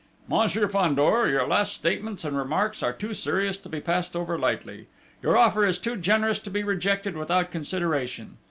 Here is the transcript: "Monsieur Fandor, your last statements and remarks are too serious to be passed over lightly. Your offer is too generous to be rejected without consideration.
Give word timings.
"Monsieur 0.27 0.67
Fandor, 0.67 1.29
your 1.29 1.45
last 1.45 1.75
statements 1.75 2.25
and 2.25 2.35
remarks 2.35 2.81
are 2.81 2.91
too 2.91 3.13
serious 3.13 3.55
to 3.59 3.69
be 3.69 3.79
passed 3.79 4.15
over 4.15 4.35
lightly. 4.35 4.87
Your 5.21 5.37
offer 5.37 5.63
is 5.63 5.77
too 5.77 5.95
generous 5.95 6.39
to 6.39 6.49
be 6.49 6.63
rejected 6.63 7.15
without 7.15 7.51
consideration. 7.51 8.37